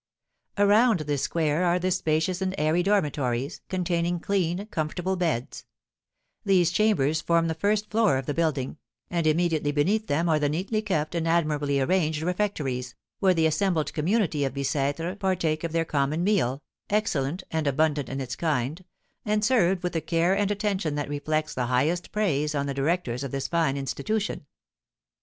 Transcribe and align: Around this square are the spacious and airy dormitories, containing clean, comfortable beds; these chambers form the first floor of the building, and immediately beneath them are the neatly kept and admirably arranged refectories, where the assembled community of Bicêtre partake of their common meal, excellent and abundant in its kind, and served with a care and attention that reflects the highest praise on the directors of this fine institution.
Around 0.57 1.01
this 1.01 1.21
square 1.21 1.63
are 1.63 1.77
the 1.77 1.91
spacious 1.91 2.41
and 2.41 2.55
airy 2.57 2.81
dormitories, 2.81 3.61
containing 3.69 4.19
clean, 4.19 4.65
comfortable 4.71 5.15
beds; 5.15 5.63
these 6.43 6.71
chambers 6.71 7.21
form 7.21 7.47
the 7.47 7.53
first 7.53 7.91
floor 7.91 8.17
of 8.17 8.25
the 8.25 8.33
building, 8.33 8.77
and 9.11 9.27
immediately 9.27 9.71
beneath 9.71 10.07
them 10.07 10.27
are 10.27 10.39
the 10.39 10.49
neatly 10.49 10.81
kept 10.81 11.13
and 11.13 11.27
admirably 11.27 11.79
arranged 11.79 12.23
refectories, 12.23 12.95
where 13.19 13.35
the 13.35 13.45
assembled 13.45 13.93
community 13.93 14.43
of 14.43 14.55
Bicêtre 14.55 15.19
partake 15.19 15.63
of 15.63 15.71
their 15.71 15.85
common 15.85 16.23
meal, 16.23 16.63
excellent 16.89 17.43
and 17.51 17.67
abundant 17.67 18.09
in 18.09 18.19
its 18.19 18.35
kind, 18.35 18.83
and 19.23 19.45
served 19.45 19.83
with 19.83 19.95
a 19.95 20.01
care 20.01 20.35
and 20.35 20.49
attention 20.49 20.95
that 20.95 21.09
reflects 21.09 21.53
the 21.53 21.67
highest 21.67 22.11
praise 22.11 22.55
on 22.55 22.65
the 22.65 22.73
directors 22.73 23.23
of 23.23 23.29
this 23.29 23.47
fine 23.47 23.77
institution. 23.77 24.47